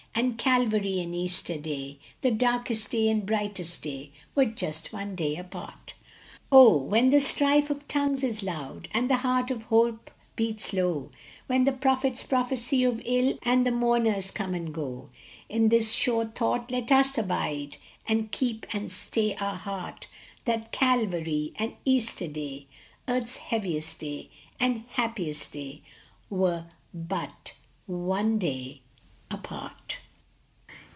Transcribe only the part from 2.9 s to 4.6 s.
day and brightest day, Were